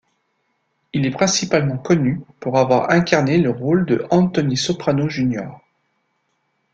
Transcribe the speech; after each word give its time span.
Il 0.93 1.05
est 1.05 1.11
principalement 1.11 1.77
connu 1.77 2.21
pour 2.39 2.57
avoir 2.57 2.89
incarné 2.89 3.37
le 3.37 3.51
rôle 3.51 3.85
de 3.85 4.07
Anthony 4.09 4.57
Soprano, 4.57 5.07
Jr. 5.07 5.49